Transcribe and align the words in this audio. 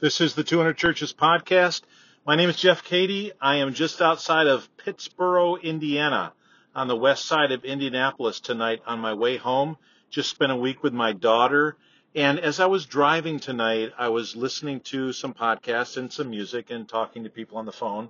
This 0.00 0.22
is 0.22 0.34
the 0.34 0.42
200 0.42 0.78
Churches 0.78 1.12
podcast. 1.12 1.82
My 2.26 2.34
name 2.34 2.48
is 2.48 2.56
Jeff 2.56 2.82
Cady. 2.82 3.32
I 3.38 3.56
am 3.56 3.74
just 3.74 4.00
outside 4.00 4.46
of 4.46 4.66
Pittsboro, 4.78 5.62
Indiana, 5.62 6.32
on 6.74 6.88
the 6.88 6.96
west 6.96 7.26
side 7.26 7.52
of 7.52 7.66
Indianapolis 7.66 8.40
tonight 8.40 8.80
on 8.86 8.98
my 8.98 9.12
way 9.12 9.36
home. 9.36 9.76
Just 10.08 10.30
spent 10.30 10.52
a 10.52 10.56
week 10.56 10.82
with 10.82 10.94
my 10.94 11.12
daughter. 11.12 11.76
And 12.14 12.40
as 12.40 12.60
I 12.60 12.64
was 12.64 12.86
driving 12.86 13.40
tonight, 13.40 13.92
I 13.98 14.08
was 14.08 14.34
listening 14.34 14.80
to 14.84 15.12
some 15.12 15.34
podcasts 15.34 15.98
and 15.98 16.10
some 16.10 16.30
music 16.30 16.70
and 16.70 16.88
talking 16.88 17.24
to 17.24 17.28
people 17.28 17.58
on 17.58 17.66
the 17.66 17.70
phone. 17.70 18.08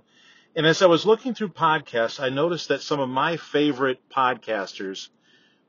And 0.55 0.65
as 0.65 0.81
I 0.81 0.85
was 0.85 1.05
looking 1.05 1.33
through 1.33 1.49
podcasts, 1.49 2.23
I 2.23 2.29
noticed 2.29 2.69
that 2.69 2.83
some 2.83 3.01
of 3.01 3.09
my 3.09 3.35
favorite 3.35 3.99
podcasters, 4.09 5.09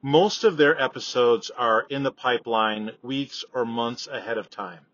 most 0.02 0.44
of 0.44 0.56
their 0.56 0.80
episodes 0.80 1.50
are 1.50 1.84
in 1.90 2.04
the 2.04 2.12
pipeline 2.12 2.92
weeks 3.02 3.44
or 3.52 3.64
months 3.64 4.06
ahead 4.06 4.38
of 4.38 4.48
time. 4.48 4.86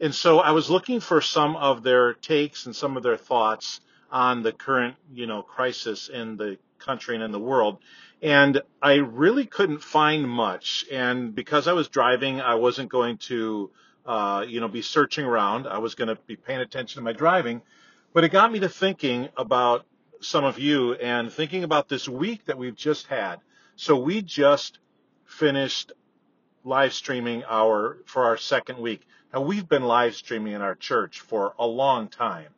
And 0.00 0.14
so 0.14 0.38
I 0.38 0.52
was 0.52 0.70
looking 0.70 1.00
for 1.00 1.20
some 1.20 1.56
of 1.56 1.82
their 1.82 2.14
takes 2.14 2.66
and 2.66 2.74
some 2.74 2.96
of 2.96 3.02
their 3.02 3.18
thoughts 3.18 3.80
on 4.10 4.42
the 4.42 4.52
current, 4.52 4.96
you 5.12 5.26
know, 5.26 5.42
crisis 5.42 6.08
in 6.08 6.36
the 6.36 6.58
country 6.78 7.14
and 7.14 7.22
in 7.22 7.32
the 7.32 7.38
world. 7.38 7.78
And 8.22 8.62
I 8.82 8.94
really 8.94 9.46
couldn't 9.46 9.82
find 9.82 10.28
much. 10.28 10.86
And 10.90 11.34
because 11.34 11.68
I 11.68 11.74
was 11.74 11.88
driving, 11.88 12.40
I 12.40 12.54
wasn't 12.54 12.90
going 12.90 13.18
to, 13.28 13.70
uh, 14.06 14.44
you 14.48 14.60
know, 14.60 14.68
be 14.68 14.82
searching 14.82 15.24
around. 15.24 15.66
I 15.66 15.78
was 15.78 15.94
going 15.94 16.08
to 16.08 16.18
be 16.26 16.36
paying 16.36 16.60
attention 16.60 16.98
to 16.98 17.04
my 17.04 17.12
driving. 17.12 17.62
But 18.12 18.24
it 18.24 18.30
got 18.30 18.50
me 18.50 18.60
to 18.60 18.68
thinking 18.68 19.28
about 19.36 19.86
some 20.20 20.44
of 20.44 20.58
you 20.58 20.94
and 20.94 21.32
thinking 21.32 21.64
about 21.64 21.88
this 21.88 22.08
week 22.08 22.46
that 22.46 22.58
we've 22.58 22.74
just 22.74 23.06
had. 23.06 23.36
So 23.76 23.96
we 23.96 24.22
just 24.22 24.78
finished 25.24 25.92
live 26.64 26.92
streaming 26.92 27.44
our 27.44 27.98
for 28.04 28.24
our 28.24 28.36
second 28.36 28.78
week. 28.78 29.06
Now 29.32 29.42
we've 29.42 29.68
been 29.68 29.84
live 29.84 30.16
streaming 30.16 30.54
in 30.54 30.60
our 30.60 30.74
church 30.74 31.20
for 31.20 31.54
a 31.56 31.66
long 31.66 32.08
time, 32.08 32.48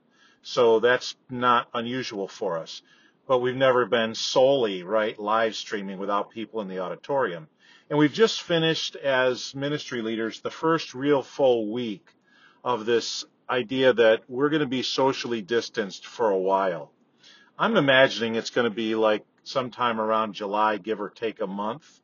so 0.41 0.81
that's 0.81 1.17
not 1.29 1.69
unusual 1.75 2.29
for 2.29 2.59
us. 2.59 2.81
But 3.29 3.41
we've 3.41 3.55
never 3.55 3.85
been 3.85 4.15
solely 4.15 4.83
right 4.83 5.19
live 5.19 5.55
streaming 5.55 5.99
without 5.99 6.31
people 6.31 6.63
in 6.63 6.69
the 6.69 6.79
auditorium. 6.79 7.49
And 7.91 7.99
we've 7.99 8.13
just 8.13 8.41
finished 8.41 8.97
as 8.97 9.55
ministry 9.55 10.01
leaders 10.01 10.41
the 10.41 10.51
first 10.51 10.95
real 10.95 11.23
full 11.23 11.71
week 11.71 12.09
of 12.65 12.87
this 12.87 13.27
idea 13.51 13.93
that 13.93 14.23
we're 14.27 14.49
going 14.49 14.61
to 14.61 14.67
be 14.67 14.83
socially 14.83 15.43
distanced 15.43 16.07
for 16.07 16.31
a 16.31 16.39
while. 16.39 16.91
I'm 17.59 17.77
imagining 17.77 18.35
it's 18.35 18.49
going 18.49 18.65
to 18.69 18.75
be 18.75 18.95
like 18.95 19.27
sometime 19.43 20.01
around 20.01 20.33
July, 20.33 20.79
give 20.79 21.03
or 21.03 21.11
take 21.11 21.43
a 21.43 21.47
month 21.47 22.01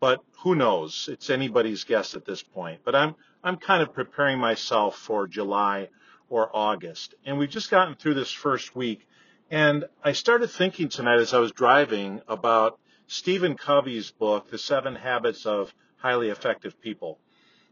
but 0.00 0.20
who 0.42 0.54
knows? 0.54 1.08
It's 1.10 1.30
anybody's 1.30 1.84
guess 1.84 2.14
at 2.14 2.24
this 2.24 2.42
point. 2.42 2.80
But 2.84 2.94
I'm 2.94 3.14
I'm 3.42 3.56
kind 3.56 3.82
of 3.82 3.92
preparing 3.94 4.38
myself 4.38 4.96
for 4.96 5.26
July 5.26 5.88
or 6.28 6.50
August. 6.54 7.14
And 7.24 7.38
we've 7.38 7.50
just 7.50 7.70
gotten 7.70 7.94
through 7.94 8.14
this 8.14 8.32
first 8.32 8.74
week. 8.74 9.06
And 9.50 9.84
I 10.04 10.12
started 10.12 10.50
thinking 10.50 10.88
tonight 10.88 11.20
as 11.20 11.32
I 11.32 11.38
was 11.38 11.52
driving 11.52 12.20
about 12.28 12.78
Stephen 13.06 13.56
Covey's 13.56 14.10
book, 14.10 14.50
The 14.50 14.58
Seven 14.58 14.94
Habits 14.94 15.46
of 15.46 15.72
Highly 15.96 16.28
Effective 16.28 16.80
People. 16.80 17.18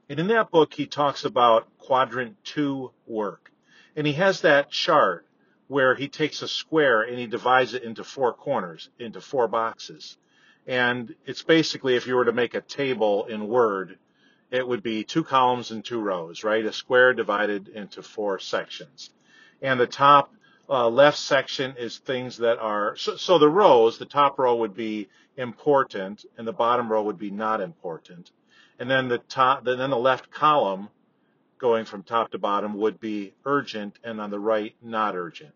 And 0.08 0.18
in 0.18 0.28
that 0.28 0.50
book, 0.50 0.72
he 0.72 0.86
talks 0.86 1.24
about 1.24 1.66
quadrant 1.78 2.42
two 2.44 2.92
work. 3.06 3.52
And 3.94 4.06
he 4.06 4.14
has 4.14 4.42
that 4.42 4.70
chart 4.70 5.26
where 5.68 5.94
he 5.94 6.08
takes 6.08 6.42
a 6.42 6.48
square 6.48 7.02
and 7.02 7.18
he 7.18 7.26
divides 7.26 7.74
it 7.74 7.82
into 7.82 8.04
four 8.04 8.32
corners, 8.32 8.88
into 8.98 9.20
four 9.20 9.48
boxes. 9.48 10.16
And 10.66 11.14
it's 11.24 11.42
basically, 11.42 11.94
if 11.94 12.06
you 12.06 12.16
were 12.16 12.24
to 12.24 12.32
make 12.32 12.54
a 12.54 12.60
table 12.60 13.26
in 13.26 13.46
Word, 13.46 13.98
it 14.50 14.66
would 14.66 14.82
be 14.82 15.04
two 15.04 15.24
columns 15.24 15.70
and 15.70 15.84
two 15.84 16.00
rows, 16.00 16.44
right? 16.44 16.64
A 16.64 16.72
square 16.72 17.14
divided 17.14 17.68
into 17.68 18.02
four 18.02 18.38
sections. 18.38 19.10
And 19.62 19.78
the 19.78 19.86
top 19.86 20.32
uh, 20.68 20.88
left 20.88 21.18
section 21.18 21.76
is 21.78 21.98
things 21.98 22.38
that 22.38 22.58
are, 22.58 22.96
so, 22.96 23.16
so 23.16 23.38
the 23.38 23.48
rows, 23.48 23.98
the 23.98 24.06
top 24.06 24.38
row 24.38 24.56
would 24.56 24.74
be 24.74 25.08
important 25.36 26.24
and 26.36 26.46
the 26.46 26.52
bottom 26.52 26.90
row 26.90 27.02
would 27.04 27.18
be 27.18 27.30
not 27.30 27.60
important. 27.60 28.30
And 28.78 28.90
then 28.90 29.08
the 29.08 29.18
top, 29.18 29.64
then 29.64 29.78
the 29.78 29.96
left 29.96 30.30
column 30.30 30.88
going 31.58 31.84
from 31.84 32.02
top 32.02 32.30
to 32.32 32.38
bottom 32.38 32.74
would 32.74 33.00
be 33.00 33.32
urgent 33.44 33.98
and 34.04 34.20
on 34.20 34.30
the 34.30 34.38
right, 34.38 34.74
not 34.82 35.16
urgent. 35.16 35.54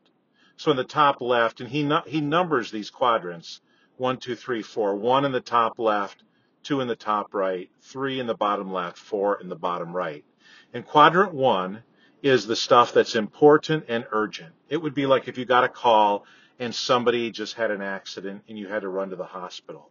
So 0.56 0.70
in 0.70 0.76
the 0.76 0.84
top 0.84 1.20
left, 1.20 1.60
and 1.60 1.68
he, 1.68 1.88
he 2.06 2.20
numbers 2.20 2.70
these 2.70 2.90
quadrants 2.90 3.60
one, 4.00 4.16
two, 4.16 4.34
three, 4.34 4.62
four. 4.62 4.96
One 4.96 5.26
in 5.26 5.32
the 5.32 5.42
top 5.42 5.78
left, 5.78 6.24
two 6.62 6.80
in 6.80 6.88
the 6.88 6.96
top 6.96 7.34
right, 7.34 7.68
three 7.82 8.18
in 8.18 8.26
the 8.26 8.34
bottom 8.34 8.72
left, 8.72 8.96
four 8.96 9.38
in 9.40 9.50
the 9.50 9.56
bottom 9.56 9.94
right. 9.94 10.24
And 10.72 10.86
quadrant 10.86 11.34
one 11.34 11.82
is 12.22 12.46
the 12.46 12.56
stuff 12.56 12.94
that's 12.94 13.14
important 13.14 13.84
and 13.88 14.06
urgent. 14.10 14.54
It 14.70 14.78
would 14.78 14.94
be 14.94 15.04
like 15.04 15.28
if 15.28 15.36
you 15.36 15.44
got 15.44 15.64
a 15.64 15.68
call 15.68 16.24
and 16.58 16.74
somebody 16.74 17.30
just 17.30 17.54
had 17.54 17.70
an 17.70 17.82
accident 17.82 18.42
and 18.48 18.58
you 18.58 18.68
had 18.68 18.82
to 18.82 18.88
run 18.88 19.10
to 19.10 19.16
the 19.16 19.24
hospital. 19.24 19.90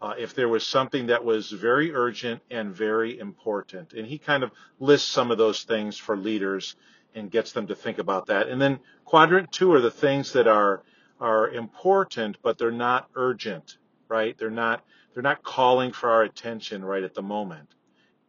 Uh, 0.00 0.14
if 0.18 0.34
there 0.34 0.48
was 0.48 0.66
something 0.66 1.08
that 1.08 1.22
was 1.22 1.50
very 1.50 1.92
urgent 1.92 2.40
and 2.50 2.74
very 2.74 3.18
important. 3.18 3.92
And 3.92 4.06
he 4.06 4.16
kind 4.16 4.42
of 4.42 4.52
lists 4.78 5.08
some 5.08 5.30
of 5.30 5.36
those 5.36 5.64
things 5.64 5.98
for 5.98 6.16
leaders 6.16 6.76
and 7.14 7.30
gets 7.30 7.52
them 7.52 7.66
to 7.66 7.74
think 7.74 7.98
about 7.98 8.26
that. 8.28 8.48
And 8.48 8.58
then 8.58 8.78
quadrant 9.04 9.52
two 9.52 9.70
are 9.74 9.82
the 9.82 9.90
things 9.90 10.32
that 10.32 10.48
are 10.48 10.82
are 11.20 11.50
important, 11.50 12.38
but 12.42 12.58
they're 12.58 12.70
not 12.70 13.08
urgent, 13.14 13.76
right? 14.08 14.36
They're 14.38 14.50
not 14.50 14.84
they're 15.12 15.22
not 15.22 15.42
calling 15.42 15.92
for 15.92 16.10
our 16.10 16.22
attention 16.22 16.84
right 16.84 17.02
at 17.02 17.14
the 17.14 17.22
moment. 17.22 17.68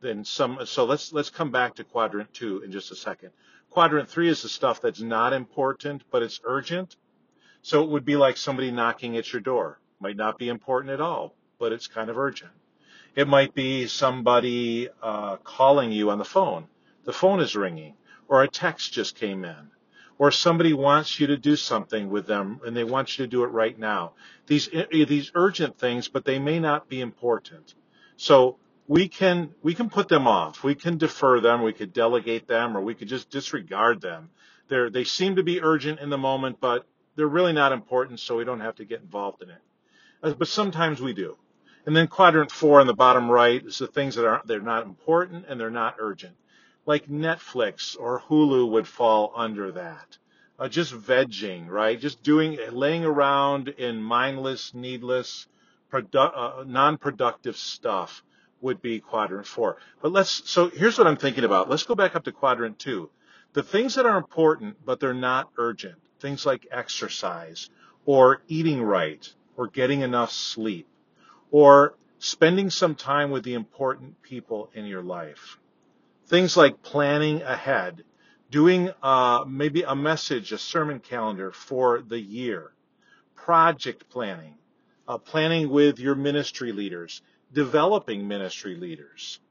Then 0.02 0.26
some 0.26 0.60
so 0.66 0.86
let's 0.86 1.14
let's 1.14 1.30
come 1.30 1.52
back 1.52 1.76
to 1.76 1.84
quadrant 1.84 2.34
two 2.34 2.62
in 2.62 2.72
just 2.72 2.92
a 2.92 2.96
second. 2.96 3.32
Quadrant 3.70 4.10
three 4.10 4.28
is 4.28 4.42
the 4.42 4.50
stuff 4.50 4.82
that's 4.82 5.02
not 5.02 5.34
important, 5.34 6.04
but 6.12 6.24
it's 6.24 6.42
urgent. 6.44 6.98
So 7.62 7.84
it 7.84 7.90
would 7.90 8.06
be 8.06 8.18
like 8.18 8.38
somebody 8.38 8.72
knocking 8.72 9.18
at 9.18 9.32
your 9.32 9.42
door. 9.42 9.80
Might 10.00 10.18
not 10.18 10.38
be 10.38 10.50
important 10.50 10.92
at 10.92 11.00
all, 11.00 11.36
but 11.60 11.72
it's 11.72 11.88
kind 11.88 12.10
of 12.10 12.18
urgent. 12.18 12.52
It 13.16 13.28
might 13.28 13.54
be 13.54 13.88
somebody 13.88 14.90
uh, 15.02 15.38
calling 15.38 15.92
you 15.92 16.10
on 16.10 16.18
the 16.18 16.26
phone. 16.26 16.68
The 17.04 17.14
phone 17.14 17.40
is 17.40 17.56
ringing, 17.56 17.96
or 18.28 18.42
a 18.42 18.48
text 18.48 18.94
just 18.94 19.16
came 19.16 19.46
in 19.46 19.70
or 20.22 20.30
somebody 20.30 20.72
wants 20.72 21.20
you 21.20 21.26
to 21.26 21.36
do 21.36 21.56
something 21.56 22.08
with 22.08 22.28
them 22.28 22.62
and 22.64 22.78
they 22.78 22.84
want 22.84 23.18
you 23.18 23.26
to 23.26 23.28
do 23.28 23.44
it 23.44 23.48
right 23.48 23.80
now. 23.80 24.14
These 24.46 24.70
these 24.92 25.32
urgent 25.34 25.80
things, 25.80 26.10
but 26.10 26.26
they 26.26 26.38
may 26.38 26.60
not 26.60 26.88
be 26.88 27.02
important. 27.02 27.74
So 28.18 28.58
we 28.88 29.08
can 29.08 29.56
we 29.64 29.74
can 29.74 29.90
put 29.90 30.10
them 30.10 30.28
off. 30.28 30.64
We 30.64 30.76
can 30.76 31.00
defer 31.00 31.40
them. 31.40 31.64
We 31.64 31.74
could 31.74 31.92
delegate 31.92 32.48
them, 32.48 32.78
or 32.78 32.82
we 32.82 32.94
could 32.94 33.08
just 33.08 33.32
disregard 33.32 34.00
them. 34.00 34.30
They 34.68 34.90
they 34.90 35.06
seem 35.06 35.38
to 35.38 35.44
be 35.44 35.60
urgent 35.60 36.00
in 36.00 36.12
the 36.12 36.20
moment, 36.20 36.60
but 36.62 36.86
they're 37.16 37.26
really 37.26 37.54
not 37.54 37.72
important, 37.72 38.20
so 38.20 38.38
we 38.38 38.46
don't 38.46 38.60
have 38.60 38.76
to 38.76 38.86
get 38.86 39.02
involved 39.02 39.42
in 39.42 39.50
it. 39.50 39.62
Uh, 40.22 40.34
but 40.34 40.48
sometimes 40.48 41.02
we 41.02 41.14
do. 41.14 41.36
And 41.88 41.96
then 41.96 42.08
quadrant 42.08 42.52
four 42.52 42.80
on 42.80 42.86
the 42.86 42.94
bottom 42.94 43.28
right 43.28 43.66
is 43.66 43.80
the 43.80 43.88
things 43.88 44.14
that 44.18 44.28
are 44.28 44.44
they're 44.46 44.60
not 44.60 44.86
important 44.86 45.46
and 45.50 45.60
they're 45.60 45.72
not 45.72 45.96
urgent 45.98 46.36
like 46.86 47.08
Netflix 47.08 47.98
or 48.00 48.22
Hulu 48.22 48.72
would 48.72 48.88
fall 48.88 49.32
under 49.36 49.72
that. 49.74 50.18
Uh, 50.60 50.68
just 50.68 50.94
vegging, 50.94 51.68
right? 51.68 52.00
Just 52.00 52.22
doing, 52.24 52.58
laying 52.72 53.04
around 53.04 53.70
in 53.70 54.02
mindless, 54.02 54.74
needless, 54.74 55.48
produ- 55.92 56.32
uh, 56.36 56.64
non-productive 56.66 57.58
stuff 57.58 58.24
would 58.62 58.82
be 58.82 59.00
quadrant 59.00 59.48
four. 59.48 59.78
But 60.02 60.12
let's, 60.12 60.50
so 60.50 60.70
here's 60.70 60.98
what 60.98 61.08
I'm 61.08 61.18
thinking 61.18 61.44
about. 61.44 61.70
Let's 61.70 61.84
go 61.84 61.96
back 61.96 62.16
up 62.16 62.26
to 62.26 62.32
quadrant 62.32 62.78
two. 62.78 63.10
The 63.54 63.64
things 63.64 63.96
that 63.96 64.06
are 64.06 64.18
important, 64.18 64.78
but 64.86 65.00
they're 65.00 65.14
not 65.14 65.50
urgent. 65.58 65.96
Things 66.20 66.46
like 66.46 66.68
exercise 66.72 67.70
or 68.06 68.42
eating 68.48 68.82
right 68.82 69.28
or 69.58 69.68
getting 69.68 70.02
enough 70.02 70.32
sleep 70.32 70.88
or 71.50 71.96
spending 72.20 72.70
some 72.70 72.96
time 72.96 73.32
with 73.32 73.44
the 73.44 73.56
important 73.56 74.22
people 74.22 74.70
in 74.76 74.86
your 74.86 75.02
life. 75.02 75.58
Things 76.32 76.56
like 76.56 76.82
planning 76.82 77.42
ahead, 77.42 78.06
doing 78.50 78.90
uh, 79.04 79.44
maybe 79.46 79.82
a 79.82 79.98
message, 79.98 80.54
a 80.54 80.58
sermon 80.58 81.02
calendar 81.02 81.52
for 81.52 82.02
the 82.02 82.22
year, 82.22 82.72
project 83.36 84.10
planning, 84.10 84.54
uh, 85.10 85.18
planning 85.18 85.70
with 85.70 86.00
your 86.00 86.16
ministry 86.16 86.72
leaders, 86.72 87.22
developing 87.52 88.30
ministry 88.30 88.78
leaders, 88.78 89.42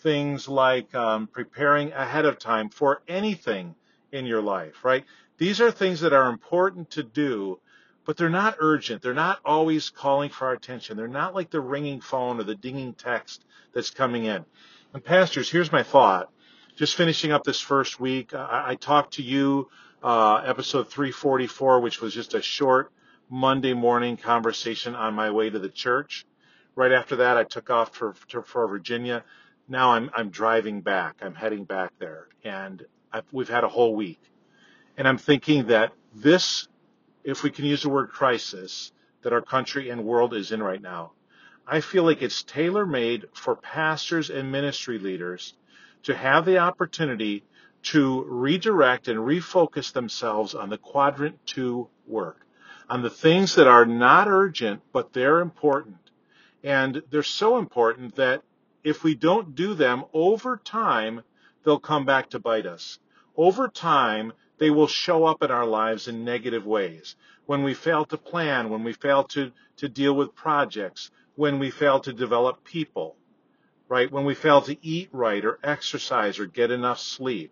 things 0.00 0.46
like 0.46 0.94
um, 0.94 1.28
preparing 1.28 1.92
ahead 1.92 2.26
of 2.26 2.38
time 2.38 2.68
for 2.68 3.00
anything 3.08 3.74
in 4.12 4.26
your 4.26 4.42
life, 4.42 4.84
right? 4.84 5.06
These 5.38 5.62
are 5.62 5.70
things 5.70 6.02
that 6.02 6.12
are 6.12 6.28
important 6.28 6.90
to 6.90 7.02
do, 7.02 7.58
but 8.04 8.18
they're 8.18 8.28
not 8.28 8.56
urgent. 8.58 9.00
They're 9.00 9.14
not 9.14 9.40
always 9.46 9.88
calling 9.88 10.28
for 10.28 10.48
our 10.48 10.52
attention. 10.52 10.98
They're 10.98 11.08
not 11.08 11.34
like 11.34 11.48
the 11.48 11.62
ringing 11.62 12.02
phone 12.02 12.38
or 12.38 12.42
the 12.42 12.54
dinging 12.54 12.92
text 12.92 13.46
that's 13.72 13.88
coming 13.88 14.26
in. 14.26 14.44
And 14.94 15.04
pastors, 15.04 15.50
here's 15.50 15.70
my 15.70 15.82
thought. 15.82 16.30
Just 16.76 16.96
finishing 16.96 17.30
up 17.30 17.44
this 17.44 17.60
first 17.60 18.00
week, 18.00 18.32
I, 18.34 18.68
I 18.68 18.74
talked 18.74 19.14
to 19.14 19.22
you, 19.22 19.68
uh, 20.02 20.36
episode 20.36 20.88
344, 20.88 21.80
which 21.80 22.00
was 22.00 22.14
just 22.14 22.34
a 22.34 22.40
short 22.40 22.90
Monday 23.28 23.74
morning 23.74 24.16
conversation 24.16 24.94
on 24.94 25.12
my 25.12 25.30
way 25.30 25.50
to 25.50 25.58
the 25.58 25.68
church. 25.68 26.24
Right 26.74 26.92
after 26.92 27.16
that, 27.16 27.36
I 27.36 27.44
took 27.44 27.68
off 27.68 27.94
for, 27.94 28.14
for 28.14 28.66
Virginia. 28.66 29.24
Now 29.68 29.92
I'm, 29.92 30.10
I'm 30.16 30.30
driving 30.30 30.80
back. 30.80 31.16
I'm 31.20 31.34
heading 31.34 31.64
back 31.64 31.92
there. 31.98 32.28
And 32.42 32.86
I've, 33.12 33.24
we've 33.30 33.48
had 33.48 33.64
a 33.64 33.68
whole 33.68 33.94
week. 33.94 34.20
And 34.96 35.06
I'm 35.06 35.18
thinking 35.18 35.66
that 35.66 35.92
this, 36.14 36.66
if 37.24 37.42
we 37.42 37.50
can 37.50 37.66
use 37.66 37.82
the 37.82 37.90
word 37.90 38.08
crisis, 38.08 38.92
that 39.22 39.34
our 39.34 39.42
country 39.42 39.90
and 39.90 40.04
world 40.04 40.32
is 40.32 40.50
in 40.50 40.62
right 40.62 40.80
now, 40.80 41.12
I 41.70 41.82
feel 41.82 42.04
like 42.04 42.22
it's 42.22 42.42
tailor 42.42 42.86
made 42.86 43.26
for 43.34 43.54
pastors 43.54 44.30
and 44.30 44.50
ministry 44.50 44.98
leaders 44.98 45.52
to 46.04 46.16
have 46.16 46.46
the 46.46 46.58
opportunity 46.58 47.44
to 47.82 48.24
redirect 48.24 49.06
and 49.08 49.18
refocus 49.18 49.92
themselves 49.92 50.54
on 50.54 50.70
the 50.70 50.78
quadrant 50.78 51.44
two 51.44 51.88
work, 52.06 52.46
on 52.88 53.02
the 53.02 53.10
things 53.10 53.56
that 53.56 53.66
are 53.66 53.84
not 53.84 54.28
urgent, 54.28 54.80
but 54.92 55.12
they're 55.12 55.40
important. 55.40 55.98
And 56.64 57.02
they're 57.10 57.22
so 57.22 57.58
important 57.58 58.16
that 58.16 58.42
if 58.82 59.04
we 59.04 59.14
don't 59.14 59.54
do 59.54 59.74
them 59.74 60.04
over 60.14 60.56
time, 60.56 61.22
they'll 61.64 61.78
come 61.78 62.06
back 62.06 62.30
to 62.30 62.38
bite 62.38 62.66
us. 62.66 62.98
Over 63.36 63.68
time, 63.68 64.32
they 64.56 64.70
will 64.70 64.86
show 64.86 65.26
up 65.26 65.42
in 65.42 65.50
our 65.50 65.66
lives 65.66 66.08
in 66.08 66.24
negative 66.24 66.64
ways. 66.64 67.14
When 67.48 67.62
we 67.62 67.72
fail 67.72 68.04
to 68.04 68.18
plan, 68.18 68.68
when 68.68 68.84
we 68.84 68.92
fail 68.92 69.24
to, 69.28 69.52
to 69.78 69.88
deal 69.88 70.12
with 70.12 70.34
projects, 70.34 71.10
when 71.34 71.58
we 71.58 71.70
fail 71.70 71.98
to 72.00 72.12
develop 72.12 72.62
people, 72.62 73.16
right? 73.88 74.12
When 74.12 74.26
we 74.26 74.34
fail 74.34 74.60
to 74.60 74.76
eat 74.86 75.08
right 75.12 75.42
or 75.42 75.58
exercise 75.64 76.38
or 76.38 76.44
get 76.44 76.70
enough 76.70 76.98
sleep. 76.98 77.50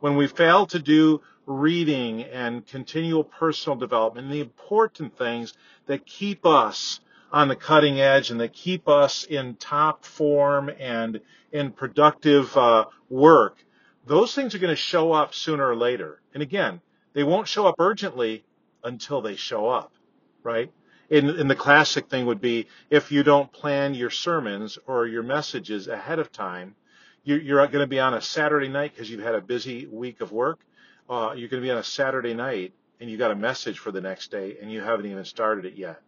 When 0.00 0.16
we 0.16 0.26
fail 0.26 0.66
to 0.66 0.78
do 0.78 1.22
reading 1.46 2.22
and 2.24 2.66
continual 2.66 3.24
personal 3.24 3.78
development, 3.78 4.28
the 4.28 4.42
important 4.42 5.16
things 5.16 5.54
that 5.86 6.04
keep 6.04 6.44
us 6.44 7.00
on 7.32 7.48
the 7.48 7.56
cutting 7.56 7.98
edge 7.98 8.30
and 8.30 8.42
that 8.42 8.52
keep 8.52 8.88
us 8.90 9.24
in 9.24 9.54
top 9.54 10.04
form 10.04 10.70
and 10.78 11.18
in 11.50 11.72
productive 11.72 12.54
uh, 12.58 12.84
work, 13.08 13.64
those 14.04 14.34
things 14.34 14.54
are 14.54 14.58
going 14.58 14.68
to 14.68 14.76
show 14.76 15.12
up 15.12 15.32
sooner 15.32 15.66
or 15.66 15.76
later. 15.76 16.20
And 16.34 16.42
again, 16.42 16.82
they 17.14 17.24
won't 17.24 17.48
show 17.48 17.66
up 17.66 17.76
urgently 17.78 18.44
until 18.84 19.20
they 19.20 19.36
show 19.36 19.68
up, 19.68 19.92
right? 20.42 20.72
And, 21.10 21.50
the 21.50 21.56
classic 21.56 22.08
thing 22.08 22.26
would 22.26 22.40
be 22.40 22.68
if 22.88 23.10
you 23.10 23.24
don't 23.24 23.52
plan 23.52 23.94
your 23.94 24.10
sermons 24.10 24.78
or 24.86 25.06
your 25.06 25.24
messages 25.24 25.88
ahead 25.88 26.20
of 26.20 26.30
time, 26.30 26.76
you're, 27.24 27.40
you're 27.40 27.66
going 27.66 27.82
to 27.82 27.88
be 27.88 27.98
on 27.98 28.14
a 28.14 28.20
Saturday 28.20 28.68
night 28.68 28.92
because 28.94 29.10
you've 29.10 29.22
had 29.22 29.34
a 29.34 29.40
busy 29.40 29.86
week 29.86 30.20
of 30.20 30.30
work. 30.30 30.60
Uh, 31.08 31.32
you're 31.36 31.48
going 31.48 31.60
to 31.62 31.66
be 31.66 31.70
on 31.70 31.78
a 31.78 31.84
Saturday 31.84 32.32
night 32.32 32.72
and 33.00 33.10
you 33.10 33.16
got 33.16 33.32
a 33.32 33.36
message 33.36 33.78
for 33.78 33.90
the 33.90 34.00
next 34.00 34.30
day 34.30 34.56
and 34.62 34.70
you 34.70 34.80
haven't 34.80 35.06
even 35.06 35.24
started 35.24 35.64
it 35.64 35.74
yet. 35.74 36.00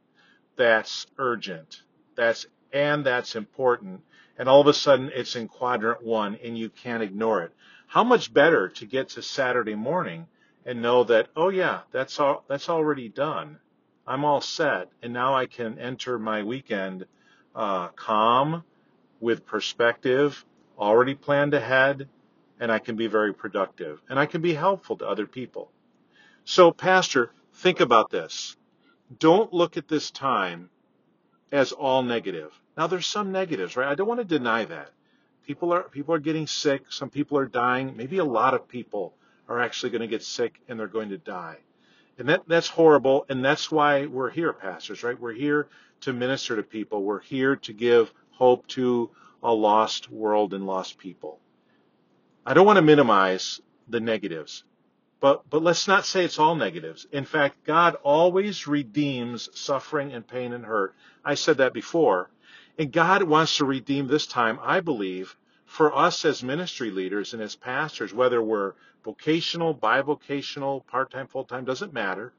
That's 0.57 1.07
urgent. 1.19 1.83
That's 2.15 2.47
and 2.73 3.05
that's 3.05 3.35
important. 3.35 4.03
And 4.39 4.49
all 4.49 4.61
of 4.61 4.67
a 4.67 4.75
sudden 4.75 5.11
it's 5.13 5.35
in 5.35 5.49
quadrant 5.49 6.05
one 6.05 6.39
and 6.45 6.57
you 6.57 6.71
can't 6.71 7.03
ignore 7.03 7.43
it. 7.43 7.53
How 7.89 8.05
much 8.05 8.33
better 8.33 8.69
to 8.69 8.87
get 8.87 9.11
to 9.11 9.23
Saturday 9.23 9.75
morning 9.75 10.27
and 10.65 10.83
know 10.83 11.05
that, 11.05 11.29
oh 11.37 11.49
yeah, 11.49 11.81
that's 11.91 12.19
all, 12.21 12.45
that's 12.49 12.69
already 12.69 13.09
done. 13.09 13.59
I'm 14.07 14.25
all 14.25 14.41
set. 14.41 14.89
And 15.03 15.13
now 15.13 15.35
I 15.35 15.47
can 15.47 15.79
enter 15.79 16.19
my 16.19 16.43
weekend, 16.43 17.07
uh, 17.55 17.89
calm 17.89 18.65
with 19.21 19.47
perspective, 19.47 20.45
already 20.79 21.15
planned 21.15 21.55
ahead, 21.55 22.09
and 22.63 22.71
I 22.71 22.79
can 22.79 22.95
be 22.95 23.09
very 23.09 23.35
productive 23.35 24.01
and 24.09 24.19
I 24.19 24.27
can 24.27 24.41
be 24.41 24.55
helpful 24.55 24.97
to 24.99 25.09
other 25.09 25.27
people. 25.27 25.71
So 26.45 26.71
pastor, 26.71 27.31
think 27.55 27.81
about 27.81 28.11
this. 28.11 28.57
Don't 29.19 29.53
look 29.53 29.77
at 29.77 29.89
this 29.89 30.11
time 30.13 30.71
as 31.51 31.73
all 31.73 32.03
negative. 32.03 32.53
Now 32.77 32.87
there's 32.87 33.07
some 33.07 33.33
negatives, 33.33 33.77
right? 33.77 33.89
I 33.89 33.97
don't 33.97 34.07
want 34.07 34.21
to 34.21 34.39
deny 34.39 34.65
that. 34.65 34.91
People 35.45 35.73
are 35.73 35.83
people 35.83 36.15
are 36.15 36.21
getting 36.21 36.47
sick, 36.47 36.85
some 36.91 37.11
people 37.11 37.37
are 37.37 37.47
dying, 37.47 37.97
maybe 37.97 38.19
a 38.19 38.25
lot 38.25 38.55
of 38.55 38.69
people 38.69 39.13
are 39.53 39.61
actually 39.61 39.91
going 39.91 40.01
to 40.01 40.09
get 40.09 40.23
sick 40.23 40.59
and 40.67 40.81
they're 40.81 40.87
going 40.87 41.11
to 41.11 41.19
die. 41.19 41.59
And 42.19 42.29
that 42.29 42.43
that's 42.47 42.69
horrible 42.69 43.27
and 43.29 43.45
that's 43.45 43.71
why 43.71 44.07
we're 44.07 44.31
here 44.31 44.53
pastors, 44.53 45.03
right? 45.03 45.19
We're 45.19 45.33
here 45.33 45.69
to 46.03 46.13
minister 46.13 46.57
to 46.57 46.63
people. 46.63 47.03
We're 47.03 47.21
here 47.21 47.57
to 47.57 47.73
give 47.73 48.13
hope 48.31 48.67
to 48.69 49.11
a 49.43 49.53
lost 49.53 50.11
world 50.11 50.55
and 50.55 50.67
lost 50.67 50.97
people. 50.99 51.39
I 52.47 52.55
don't 52.55 52.67
want 52.67 52.79
to 52.79 52.83
minimize 52.83 53.61
the 53.89 54.01
negatives, 54.01 54.65
but, 55.21 55.49
but 55.51 55.63
let's 55.63 55.87
not 55.87 56.07
say 56.07 56.25
it's 56.25 56.39
all 56.39 56.55
negatives. 56.55 57.07
In 57.13 57.25
fact, 57.25 57.65
God 57.65 57.97
always 58.03 58.67
redeems 58.67 59.49
suffering 59.53 60.13
and 60.13 60.27
pain 60.27 60.53
and 60.53 60.65
hurt. 60.65 60.95
I 61.25 61.35
said 61.35 61.59
that 61.59 61.75
before. 61.75 62.31
And 62.79 62.91
God 62.91 63.23
wants 63.23 63.59
to 63.59 63.67
redeem 63.67 64.07
this 64.07 64.27
time, 64.27 64.59
I 64.63 64.81
believe, 64.81 65.37
for 65.73 65.97
us 65.97 66.27
as 66.27 66.43
ministry 66.43 66.91
leaders 66.91 67.33
and 67.33 67.41
as 67.41 67.57
pastors, 67.57 68.13
whether 68.13 68.43
we're 68.43 68.75
vocational, 69.03 69.75
bivocational, 69.75 70.87
part-time, 70.87 71.27
full-time, 71.27 71.65
doesn't 71.65 71.95
matter. 71.95 72.35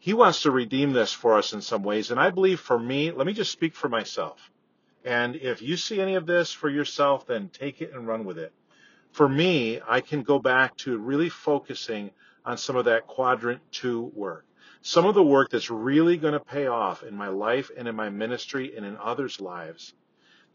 He 0.00 0.12
wants 0.12 0.42
to 0.42 0.50
redeem 0.50 0.92
this 0.92 1.12
for 1.12 1.38
us 1.38 1.52
in 1.52 1.60
some 1.60 1.84
ways. 1.84 2.10
And 2.10 2.18
I 2.18 2.30
believe 2.30 2.58
for 2.58 2.76
me, 2.76 3.12
let 3.12 3.28
me 3.28 3.32
just 3.32 3.52
speak 3.52 3.76
for 3.76 3.88
myself. 3.88 4.50
And 5.04 5.36
if 5.36 5.62
you 5.62 5.76
see 5.76 6.00
any 6.00 6.16
of 6.16 6.26
this 6.26 6.50
for 6.50 6.68
yourself, 6.68 7.28
then 7.28 7.48
take 7.48 7.80
it 7.80 7.92
and 7.94 8.08
run 8.08 8.24
with 8.24 8.38
it. 8.38 8.52
For 9.12 9.28
me, 9.28 9.80
I 9.88 10.00
can 10.00 10.24
go 10.24 10.40
back 10.40 10.76
to 10.78 10.98
really 10.98 11.28
focusing 11.28 12.10
on 12.44 12.58
some 12.58 12.74
of 12.74 12.86
that 12.86 13.06
quadrant 13.06 13.60
two 13.70 14.10
work. 14.16 14.44
Some 14.82 15.06
of 15.06 15.14
the 15.14 15.22
work 15.22 15.50
that's 15.50 15.70
really 15.70 16.16
going 16.16 16.32
to 16.32 16.40
pay 16.40 16.66
off 16.66 17.04
in 17.04 17.14
my 17.14 17.28
life 17.28 17.70
and 17.76 17.86
in 17.86 17.94
my 17.94 18.10
ministry 18.10 18.76
and 18.76 18.84
in 18.84 18.96
others' 18.96 19.40
lives 19.40 19.94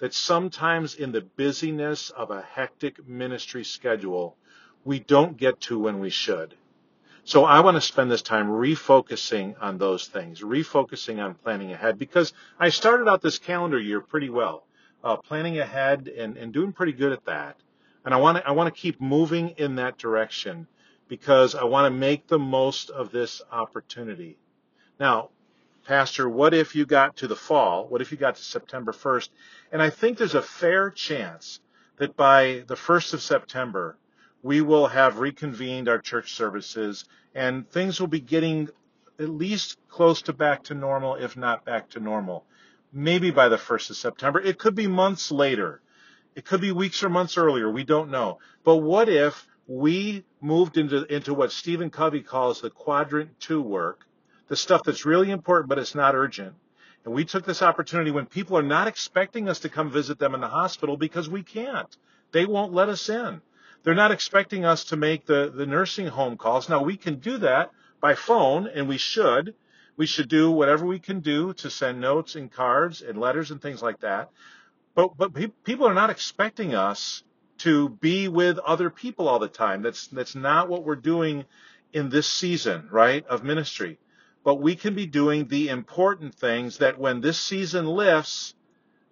that 0.03 0.13
sometimes 0.13 0.95
in 0.95 1.13
the 1.13 1.21
busyness 1.21 2.09
of 2.09 2.29
a 2.29 2.41
hectic 2.41 3.07
ministry 3.07 3.63
schedule, 3.63 4.35
we 4.83 4.99
don't 4.99 5.37
get 5.37 5.61
to 5.61 5.79
when 5.79 5.97
we 6.01 6.09
should. 6.09 6.55
So 7.23 7.45
I 7.45 7.61
want 7.61 7.75
to 7.75 7.81
spend 7.81 8.11
this 8.11 8.21
time 8.21 8.49
refocusing 8.49 9.55
on 9.61 9.77
those 9.77 10.07
things, 10.07 10.41
refocusing 10.41 11.23
on 11.23 11.35
planning 11.35 11.71
ahead 11.71 11.97
because 11.97 12.33
I 12.59 12.67
started 12.67 13.07
out 13.07 13.21
this 13.21 13.39
calendar 13.39 13.79
year 13.79 14.01
pretty 14.01 14.29
well, 14.29 14.67
uh, 15.05 15.15
planning 15.15 15.59
ahead 15.59 16.09
and, 16.09 16.35
and 16.35 16.51
doing 16.51 16.73
pretty 16.73 16.91
good 16.91 17.13
at 17.13 17.23
that. 17.23 17.55
And 18.03 18.13
I 18.13 18.17
want 18.17 18.39
to, 18.39 18.45
I 18.45 18.51
want 18.51 18.75
to 18.75 18.81
keep 18.81 18.99
moving 18.99 19.51
in 19.51 19.75
that 19.75 19.97
direction 19.97 20.67
because 21.07 21.55
I 21.55 21.63
want 21.63 21.85
to 21.85 21.97
make 21.97 22.27
the 22.27 22.39
most 22.39 22.89
of 22.89 23.13
this 23.13 23.41
opportunity. 23.53 24.37
Now, 24.99 25.29
Pastor, 25.85 26.29
what 26.29 26.53
if 26.53 26.75
you 26.75 26.85
got 26.85 27.17
to 27.17 27.27
the 27.27 27.35
fall? 27.35 27.87
What 27.87 28.01
if 28.01 28.11
you 28.11 28.17
got 28.17 28.35
to 28.35 28.41
September 28.41 28.93
1st? 28.93 29.29
And 29.71 29.81
I 29.81 29.89
think 29.89 30.17
there's 30.17 30.33
a 30.33 30.41
fair 30.41 30.89
chance 30.89 31.59
that 31.97 32.15
by 32.15 32.63
the 32.67 32.75
1st 32.75 33.15
of 33.15 33.21
September, 33.21 33.97
we 34.41 34.61
will 34.61 34.87
have 34.87 35.19
reconvened 35.19 35.89
our 35.89 35.99
church 35.99 36.33
services 36.33 37.03
and 37.35 37.69
things 37.69 37.99
will 37.99 38.07
be 38.07 38.21
getting 38.21 38.69
at 39.19 39.29
least 39.29 39.77
close 39.89 40.21
to 40.23 40.33
back 40.33 40.63
to 40.63 40.73
normal, 40.73 41.15
if 41.15 41.35
not 41.35 41.65
back 41.65 41.89
to 41.89 41.99
normal. 41.99 42.45
Maybe 42.93 43.31
by 43.31 43.49
the 43.49 43.57
1st 43.57 43.89
of 43.89 43.95
September. 43.97 44.39
It 44.39 44.59
could 44.59 44.75
be 44.75 44.87
months 44.87 45.31
later. 45.31 45.81
It 46.35 46.45
could 46.45 46.61
be 46.61 46.71
weeks 46.71 47.03
or 47.03 47.09
months 47.09 47.37
earlier. 47.37 47.69
We 47.69 47.83
don't 47.83 48.09
know. 48.09 48.39
But 48.63 48.77
what 48.77 49.09
if 49.09 49.47
we 49.67 50.23
moved 50.39 50.77
into, 50.77 51.03
into 51.13 51.33
what 51.33 51.51
Stephen 51.51 51.89
Covey 51.89 52.21
calls 52.21 52.61
the 52.61 52.69
quadrant 52.69 53.39
two 53.39 53.61
work, 53.61 54.05
the 54.53 54.57
stuff 54.57 54.83
that's 54.85 55.03
really 55.03 55.31
important, 55.31 55.67
but 55.67 55.79
it's 55.79 55.95
not 55.95 56.13
urgent. 56.13 56.53
And 57.05 57.13
we 57.15 57.25
took 57.25 57.43
this 57.43 57.63
opportunity 57.63 58.11
when 58.11 58.27
people 58.27 58.55
are 58.55 58.61
not 58.61 58.87
expecting 58.87 59.49
us 59.49 59.61
to 59.61 59.69
come 59.69 59.89
visit 59.89 60.19
them 60.19 60.35
in 60.35 60.41
the 60.41 60.47
hospital 60.47 60.95
because 60.95 61.27
we 61.27 61.41
can't. 61.41 61.97
They 62.33 62.45
won't 62.45 62.71
let 62.71 62.87
us 62.87 63.09
in. 63.09 63.41
They're 63.81 63.95
not 63.95 64.11
expecting 64.11 64.63
us 64.63 64.83
to 64.85 64.95
make 64.95 65.25
the, 65.25 65.51
the 65.51 65.65
nursing 65.65 66.05
home 66.05 66.37
calls. 66.37 66.69
Now 66.69 66.83
we 66.83 66.97
can 66.97 67.15
do 67.15 67.39
that 67.39 67.71
by 67.99 68.13
phone 68.13 68.67
and 68.67 68.87
we 68.87 68.99
should. 68.99 69.55
We 69.97 70.05
should 70.05 70.29
do 70.29 70.51
whatever 70.51 70.85
we 70.85 70.99
can 70.99 71.21
do 71.21 71.53
to 71.53 71.71
send 71.71 71.99
notes 71.99 72.35
and 72.35 72.51
cards 72.51 73.01
and 73.01 73.17
letters 73.17 73.49
and 73.49 73.59
things 73.59 73.81
like 73.81 74.01
that. 74.01 74.29
But, 74.93 75.17
but 75.17 75.33
people 75.63 75.87
are 75.87 75.95
not 75.95 76.11
expecting 76.11 76.75
us 76.75 77.23
to 77.59 77.89
be 77.89 78.27
with 78.27 78.59
other 78.59 78.91
people 78.91 79.27
all 79.27 79.39
the 79.39 79.47
time. 79.47 79.81
That's, 79.81 80.05
that's 80.09 80.35
not 80.35 80.69
what 80.69 80.83
we're 80.83 80.95
doing 80.95 81.45
in 81.91 82.11
this 82.11 82.27
season, 82.27 82.87
right, 82.91 83.25
of 83.25 83.43
ministry. 83.43 83.97
But 84.43 84.55
we 84.55 84.75
can 84.75 84.93
be 84.93 85.05
doing 85.05 85.47
the 85.47 85.69
important 85.69 86.35
things 86.35 86.79
that 86.79 86.99
when 86.99 87.21
this 87.21 87.39
season 87.39 87.85
lifts, 87.85 88.55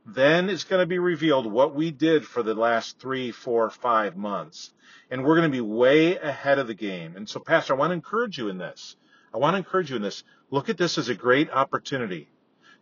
then 0.05 0.49
it's 0.49 0.63
going 0.63 0.81
to 0.81 0.87
be 0.87 0.99
revealed 0.99 1.45
what 1.45 1.75
we 1.75 1.91
did 1.91 2.25
for 2.25 2.43
the 2.43 2.55
last 2.55 2.99
three, 2.99 3.31
four, 3.31 3.69
five 3.69 4.17
months. 4.17 4.73
And 5.09 5.23
we're 5.23 5.37
going 5.37 5.49
to 5.49 5.55
be 5.55 5.61
way 5.61 6.17
ahead 6.17 6.59
of 6.59 6.67
the 6.67 6.73
game. 6.73 7.15
And 7.15 7.29
so, 7.29 7.39
Pastor, 7.39 7.73
I 7.73 7.77
want 7.77 7.91
to 7.91 7.95
encourage 7.95 8.37
you 8.37 8.49
in 8.49 8.57
this. 8.57 8.95
I 9.33 9.37
want 9.37 9.53
to 9.53 9.59
encourage 9.59 9.89
you 9.89 9.95
in 9.95 10.01
this. 10.01 10.23
Look 10.49 10.69
at 10.69 10.77
this 10.77 10.97
as 10.97 11.07
a 11.07 11.15
great 11.15 11.49
opportunity 11.49 12.27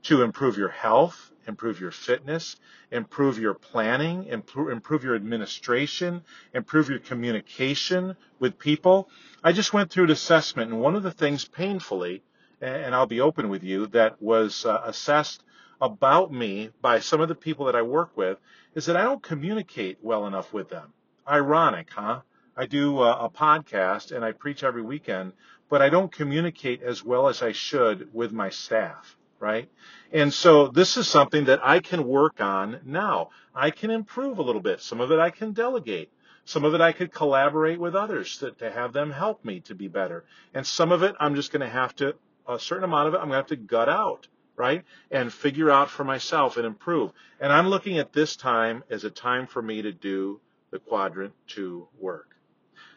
to 0.04 0.24
improve 0.24 0.58
your 0.58 0.70
health, 0.70 1.32
improve 1.48 1.80
your 1.82 1.92
fitness, 1.92 2.56
improve 2.90 3.38
your 3.38 3.54
planning, 3.54 4.26
improve, 4.26 5.04
your 5.04 5.16
administration, 5.16 6.24
improve 6.54 6.90
your 6.90 7.00
communication 7.00 8.16
with 8.40 8.58
people. 8.58 9.10
I 9.44 9.52
just 9.52 9.74
went 9.74 9.92
through 9.92 10.06
an 10.06 10.12
assessment, 10.12 10.72
and 10.72 10.80
one 10.80 10.96
of 10.96 11.04
the 11.04 11.12
things 11.12 11.46
painfully, 11.46 12.24
and 12.62 12.94
I'll 12.94 13.06
be 13.06 13.22
open 13.22 13.50
with 13.50 13.64
you, 13.64 13.88
that 13.88 14.22
was 14.22 14.66
uh, 14.66 14.82
assessed 14.86 15.44
about 15.82 16.32
me 16.32 16.70
by 16.82 17.00
some 17.00 17.22
of 17.22 17.30
the 17.30 17.36
people 17.36 17.66
that 17.66 17.76
I 17.76 17.82
work 17.82 18.16
with 18.18 18.38
is 18.76 18.86
that 18.86 18.98
I 18.98 19.04
don't 19.04 19.24
communicate 19.24 19.98
well 20.02 20.28
enough 20.28 20.54
with 20.54 20.70
them. 20.70 20.94
Ironic, 21.28 21.90
huh? 21.92 22.22
I 22.58 22.66
do 22.66 23.02
a, 23.02 23.26
a 23.26 23.30
podcast 23.30 24.12
and 24.12 24.26
I 24.26 24.34
preach 24.34 24.64
every 24.64 24.82
weekend, 24.82 25.34
but 25.70 25.82
I 25.82 25.90
don't 25.90 26.12
communicate 26.12 26.84
as 26.84 27.04
well 27.04 27.30
as 27.30 27.42
I 27.42 27.54
should 27.54 28.14
with 28.14 28.34
my 28.34 28.50
staff, 28.50 29.16
right? 29.40 29.70
And 30.12 30.34
so 30.34 30.68
this 30.68 30.98
is 30.98 31.08
something 31.08 31.46
that 31.46 31.62
I 31.64 31.80
can 31.80 32.06
work 32.06 32.42
on 32.42 32.82
now. 32.86 33.30
I 33.56 33.72
can 33.72 33.92
improve 33.92 34.40
a 34.40 34.42
little 34.42 34.62
bit. 34.62 34.82
Some 34.82 35.00
of 35.00 35.12
it 35.12 35.20
I 35.20 35.30
can 35.30 35.54
delegate. 35.54 36.12
Some 36.44 36.66
of 36.66 36.74
it 36.74 36.82
I 36.82 36.92
could 36.92 37.14
collaborate 37.14 37.80
with 37.80 37.96
others 37.96 38.38
to, 38.40 38.52
to 38.52 38.72
have 38.72 38.92
them 38.92 39.12
help 39.12 39.46
me 39.46 39.62
to 39.62 39.76
be 39.76 39.88
better. 39.88 40.26
And 40.54 40.66
some 40.66 40.92
of 40.92 41.04
it 41.04 41.16
I'm 41.20 41.36
just 41.36 41.52
going 41.52 41.62
to 41.62 41.70
have 41.70 41.96
to, 41.98 42.16
a 42.48 42.60
certain 42.60 42.84
amount 42.84 43.10
of 43.10 43.14
it 43.14 43.18
I'm 43.18 43.30
going 43.30 43.32
to 43.32 43.38
have 43.38 43.48
to 43.48 43.56
gut 43.56 43.90
out, 43.90 44.28
right? 44.56 44.84
And 45.12 45.32
figure 45.32 45.70
out 45.70 45.90
for 45.90 46.04
myself 46.04 46.58
and 46.58 46.66
improve. 46.66 47.12
And 47.40 47.52
I'm 47.52 47.68
looking 47.68 47.98
at 47.98 48.14
this 48.14 48.36
time 48.36 48.84
as 48.90 49.04
a 49.04 49.10
time 49.10 49.48
for 49.48 49.62
me 49.62 49.82
to 49.82 49.92
do 49.92 50.40
the 50.72 50.80
quadrant 50.80 51.34
two 51.48 51.88
work. 52.00 52.36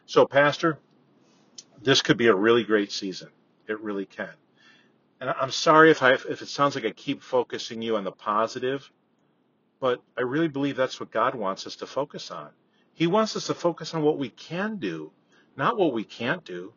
So, 0.07 0.27
Pastor, 0.27 0.79
this 1.83 2.03
could 2.03 2.17
be 2.17 2.27
a 2.27 2.35
really 2.35 2.65
great 2.65 2.93
season. 2.93 3.29
It 3.69 3.81
really 3.81 4.07
can. 4.07 4.29
And 5.21 5.31
I'm 5.31 5.53
sorry 5.53 5.91
if 5.91 6.03
I 6.03 6.13
if 6.13 6.43
it 6.43 6.49
sounds 6.49 6.75
like 6.75 6.85
I 6.85 6.91
keep 6.91 7.23
focusing 7.23 7.81
you 7.81 7.97
on 7.97 8.05
the 8.05 8.13
positive, 8.13 8.91
but 9.81 10.03
I 10.19 10.23
really 10.23 10.49
believe 10.49 10.77
that's 10.77 10.99
what 10.99 11.11
God 11.11 11.35
wants 11.35 11.67
us 11.67 11.77
to 11.77 11.87
focus 11.87 12.31
on. 12.31 12.51
He 12.93 13.07
wants 13.07 13.37
us 13.37 13.47
to 13.47 13.55
focus 13.55 13.95
on 13.95 14.03
what 14.03 14.19
we 14.19 14.29
can 14.31 14.77
do, 14.77 15.13
not 15.57 15.79
what 15.79 15.93
we 15.93 16.05
can't 16.05 16.45
do. 16.45 16.73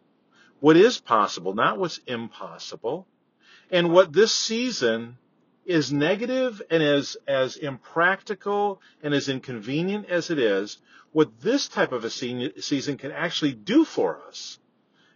What 0.66 0.78
is 0.78 1.00
possible, 1.00 1.54
not 1.54 1.78
what's 1.78 2.00
impossible. 2.08 3.06
And 3.70 3.94
what 3.94 4.12
this 4.12 4.34
season 4.34 5.20
is 5.64 5.94
negative 5.94 6.60
and 6.72 6.82
as, 6.82 7.18
as 7.28 7.56
impractical 7.56 8.82
and 9.04 9.14
as 9.14 9.30
inconvenient 9.30 10.10
as 10.10 10.32
it 10.32 10.40
is, 10.40 10.80
what 11.12 11.40
this 11.40 11.68
type 11.68 11.92
of 11.92 12.04
a 12.04 12.10
season 12.10 12.98
can 12.98 13.12
actually 13.12 13.54
do 13.54 13.86
for 13.86 14.24
us 14.28 14.58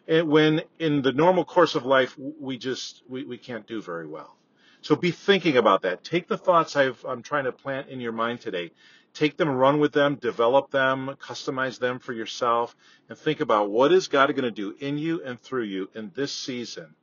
when 0.07 0.61
in 0.77 1.01
the 1.01 1.13
normal 1.13 1.45
course 1.45 1.73
of 1.73 1.83
life 1.83 2.15
we 2.19 2.59
just 2.59 3.01
we, 3.09 3.23
we 3.23 3.39
can't 3.39 3.65
do 3.65 3.81
very 3.81 4.05
well. 4.05 4.37
So 4.81 4.95
be 4.95 5.09
thinking 5.09 5.57
about 5.57 5.81
that. 5.81 6.03
Take 6.03 6.27
the 6.27 6.37
thoughts 6.37 6.75
i 6.75 6.91
am 7.07 7.23
trying 7.23 7.45
to 7.45 7.51
plant 7.51 7.89
in 7.89 7.99
your 7.99 8.11
mind 8.11 8.41
today 8.41 8.69
take 9.13 9.37
them, 9.37 9.49
run 9.49 9.79
with 9.79 9.91
them, 9.91 10.15
develop 10.15 10.71
them, 10.71 11.15
customize 11.21 11.79
them 11.79 11.99
for 11.99 12.13
yourself, 12.13 12.75
and 13.09 13.17
think 13.17 13.39
about 13.39 13.69
what 13.69 13.91
is 13.91 14.07
God 14.07 14.29
going 14.29 14.43
to 14.43 14.51
do 14.51 14.75
in 14.79 14.97
you 14.97 15.23
and 15.23 15.39
through 15.39 15.63
you 15.63 15.89
in 15.95 16.11
this 16.15 16.31
season 16.31 16.95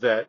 that 0.00 0.28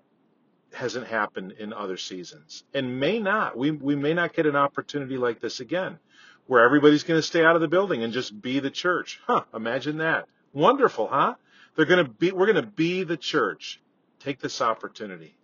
hasn't 0.73 1.07
happened 1.07 1.53
in 1.53 1.73
other 1.73 1.97
seasons 1.97 2.63
and 2.73 2.99
may 2.99 3.19
not. 3.19 3.57
We, 3.57 3.71
we 3.71 3.95
may 3.95 4.13
not 4.13 4.33
get 4.33 4.45
an 4.45 4.55
opportunity 4.55 5.17
like 5.17 5.39
this 5.39 5.59
again 5.59 5.99
where 6.47 6.63
everybody's 6.63 7.03
going 7.03 7.17
to 7.17 7.25
stay 7.25 7.43
out 7.43 7.55
of 7.55 7.61
the 7.61 7.67
building 7.67 8.03
and 8.03 8.13
just 8.13 8.41
be 8.41 8.59
the 8.59 8.71
church. 8.71 9.19
Huh, 9.25 9.43
imagine 9.53 9.97
that. 9.97 10.27
Wonderful, 10.53 11.07
huh? 11.07 11.35
They're 11.75 11.85
going 11.85 12.03
to 12.05 12.11
be, 12.11 12.31
we're 12.31 12.51
going 12.51 12.63
to 12.63 12.71
be 12.71 13.03
the 13.03 13.17
church. 13.17 13.81
Take 14.19 14.39
this 14.39 14.61
opportunity. 14.61 15.35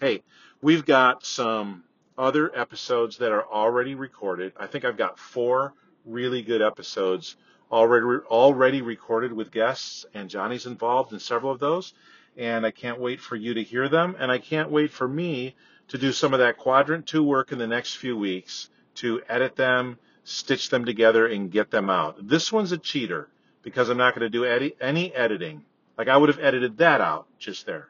Hey, 0.00 0.22
we've 0.60 0.84
got 0.84 1.24
some 1.24 1.84
other 2.18 2.50
episodes 2.58 3.18
that 3.18 3.32
are 3.32 3.46
already 3.46 3.94
recorded. 3.94 4.52
I 4.58 4.66
think 4.66 4.84
I've 4.84 4.96
got 4.96 5.18
four 5.18 5.72
really 6.04 6.42
good 6.42 6.60
episodes 6.60 7.36
already 7.70 8.24
already 8.26 8.82
recorded 8.82 9.32
with 9.32 9.52
guests, 9.52 10.04
and 10.14 10.28
Johnny's 10.28 10.66
involved 10.66 11.12
in 11.12 11.20
several 11.20 11.52
of 11.52 11.60
those. 11.60 11.94
And 12.36 12.64
I 12.64 12.70
can't 12.70 13.00
wait 13.00 13.20
for 13.20 13.36
you 13.36 13.54
to 13.54 13.62
hear 13.62 13.88
them, 13.88 14.16
and 14.18 14.30
I 14.30 14.38
can't 14.38 14.70
wait 14.70 14.92
for 14.92 15.08
me 15.08 15.54
to 15.88 15.98
do 15.98 16.12
some 16.12 16.32
of 16.34 16.40
that 16.40 16.56
quadrant 16.56 17.06
two 17.06 17.22
work 17.22 17.52
in 17.52 17.58
the 17.58 17.66
next 17.66 17.96
few 17.96 18.16
weeks 18.16 18.70
to 18.96 19.22
edit 19.28 19.56
them, 19.56 19.98
stitch 20.24 20.70
them 20.70 20.84
together, 20.84 21.26
and 21.26 21.50
get 21.50 21.70
them 21.70 21.90
out. 21.90 22.28
This 22.28 22.52
one's 22.52 22.72
a 22.72 22.78
cheater 22.78 23.28
because 23.62 23.88
I'm 23.88 23.98
not 23.98 24.14
going 24.14 24.30
to 24.30 24.38
do 24.38 24.44
any, 24.44 24.74
any 24.80 25.14
editing. 25.14 25.64
Like 25.96 26.08
I 26.08 26.16
would 26.16 26.28
have 26.28 26.38
edited 26.38 26.78
that 26.78 27.00
out 27.00 27.26
just 27.38 27.66
there 27.66 27.88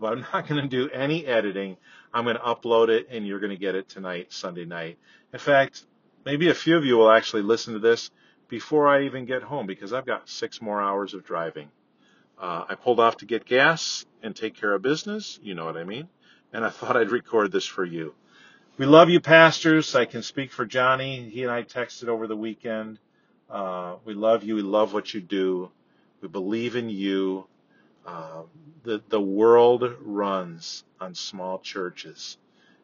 but 0.00 0.12
I'm 0.12 0.26
not 0.32 0.48
going 0.48 0.62
to 0.62 0.68
do 0.68 0.90
any 0.90 1.26
editing. 1.26 1.76
I'm 2.12 2.24
going 2.24 2.36
to 2.36 2.42
upload 2.42 2.88
it 2.88 3.08
and 3.10 3.26
you're 3.26 3.40
going 3.40 3.50
to 3.50 3.58
get 3.58 3.74
it 3.74 3.88
tonight, 3.88 4.32
Sunday 4.32 4.64
night. 4.64 4.98
In 5.32 5.38
fact, 5.38 5.84
maybe 6.24 6.48
a 6.48 6.54
few 6.54 6.76
of 6.76 6.84
you 6.84 6.96
will 6.96 7.10
actually 7.10 7.42
listen 7.42 7.74
to 7.74 7.80
this 7.80 8.10
before 8.48 8.88
I 8.88 9.04
even 9.04 9.26
get 9.26 9.42
home 9.42 9.66
because 9.66 9.92
I've 9.92 10.06
got 10.06 10.28
six 10.28 10.60
more 10.60 10.80
hours 10.82 11.14
of 11.14 11.24
driving. 11.24 11.68
Uh, 12.38 12.64
I 12.68 12.74
pulled 12.74 12.98
off 12.98 13.18
to 13.18 13.26
get 13.26 13.44
gas 13.44 14.06
and 14.22 14.34
take 14.34 14.54
care 14.56 14.72
of 14.72 14.82
business. 14.82 15.38
You 15.42 15.54
know 15.54 15.66
what 15.66 15.76
I 15.76 15.84
mean? 15.84 16.08
And 16.52 16.64
I 16.64 16.70
thought 16.70 16.96
I'd 16.96 17.10
record 17.10 17.52
this 17.52 17.66
for 17.66 17.84
you. 17.84 18.14
We 18.78 18.86
love 18.86 19.10
you, 19.10 19.20
pastors. 19.20 19.94
I 19.94 20.06
can 20.06 20.22
speak 20.22 20.52
for 20.52 20.64
Johnny. 20.64 21.28
He 21.28 21.42
and 21.42 21.52
I 21.52 21.62
texted 21.64 22.08
over 22.08 22.26
the 22.26 22.36
weekend. 22.36 22.98
Uh, 23.50 23.96
we 24.06 24.14
love 24.14 24.42
you. 24.42 24.54
We 24.54 24.62
love 24.62 24.94
what 24.94 25.12
you 25.12 25.20
do. 25.20 25.70
We 26.22 26.28
believe 26.28 26.76
in 26.76 26.88
you. 26.88 27.46
Uh, 28.06 28.42
the 28.82 29.02
the 29.08 29.20
world 29.20 29.84
runs 30.00 30.84
on 31.00 31.14
small 31.14 31.58
churches 31.58 32.38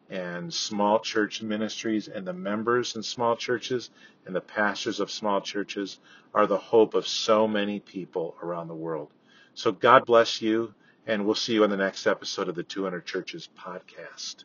and 0.09 0.53
small 0.53 0.99
church 0.99 1.41
ministries 1.41 2.07
and 2.07 2.25
the 2.25 2.33
members 2.33 2.95
in 2.95 3.03
small 3.03 3.35
churches 3.35 3.89
and 4.25 4.35
the 4.35 4.41
pastors 4.41 4.99
of 4.99 5.11
small 5.11 5.41
churches 5.41 5.99
are 6.33 6.47
the 6.47 6.57
hope 6.57 6.93
of 6.93 7.07
so 7.07 7.47
many 7.47 7.79
people 7.79 8.35
around 8.41 8.67
the 8.67 8.75
world. 8.75 9.09
So 9.53 9.71
God 9.71 10.05
bless 10.05 10.41
you 10.41 10.73
and 11.07 11.25
we'll 11.25 11.35
see 11.35 11.53
you 11.53 11.63
on 11.63 11.69
the 11.69 11.77
next 11.77 12.05
episode 12.05 12.47
of 12.47 12.55
the 12.55 12.63
200 12.63 13.05
Churches 13.05 13.49
podcast. 13.57 14.43